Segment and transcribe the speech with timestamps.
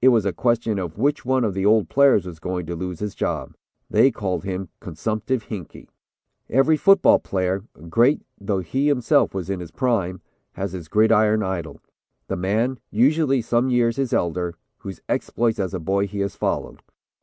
[0.00, 3.00] It was a question of which one of the old players was going to lose
[3.00, 3.52] his job.
[3.90, 5.90] They called him 'consumptive Hinkey.'"
[6.48, 10.22] Every football player, great though he himself was in his prime,
[10.54, 11.82] has his gridiron idol.
[12.28, 16.80] The man, usually some years his elder, whose exploits as a boy he has followed.